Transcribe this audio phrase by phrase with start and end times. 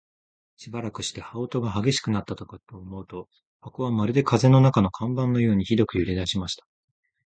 [0.57, 3.29] しばらくして、羽音が烈しくなったかと思うと、
[3.61, 6.65] 箱はまるで風の中の看板のようにひどく揺れだしました。